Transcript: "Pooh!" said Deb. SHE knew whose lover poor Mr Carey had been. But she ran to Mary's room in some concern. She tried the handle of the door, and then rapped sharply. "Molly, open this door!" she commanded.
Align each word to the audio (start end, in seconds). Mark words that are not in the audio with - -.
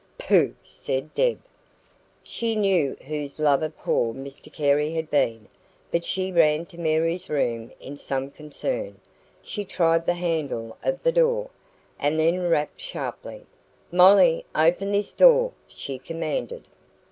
"Pooh!" 0.17 0.55
said 0.63 1.13
Deb. 1.13 1.37
SHE 2.23 2.55
knew 2.55 2.97
whose 3.05 3.37
lover 3.39 3.69
poor 3.69 4.15
Mr 4.15 4.51
Carey 4.51 4.95
had 4.95 5.11
been. 5.11 5.47
But 5.91 6.05
she 6.05 6.31
ran 6.31 6.65
to 6.65 6.79
Mary's 6.79 7.29
room 7.29 7.71
in 7.79 7.97
some 7.97 8.31
concern. 8.31 8.99
She 9.43 9.63
tried 9.63 10.07
the 10.07 10.15
handle 10.15 10.75
of 10.83 11.03
the 11.03 11.11
door, 11.11 11.51
and 11.99 12.17
then 12.19 12.49
rapped 12.49 12.81
sharply. 12.81 13.45
"Molly, 13.91 14.43
open 14.55 14.91
this 14.91 15.13
door!" 15.13 15.51
she 15.67 15.99
commanded. 15.99 16.65